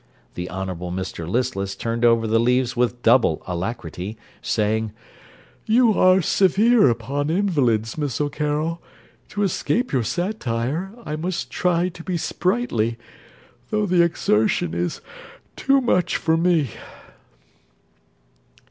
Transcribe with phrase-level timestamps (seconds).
[0.33, 4.93] The Honourable Mr Listless turned over the leaves with double alacrity, saying,
[5.67, 8.81] 'You are severe upon invalids, Miss O'Carroll:
[9.29, 12.97] to escape your satire, I must try to be sprightly,
[13.69, 15.01] though the exertion is
[15.55, 16.71] too much for me.'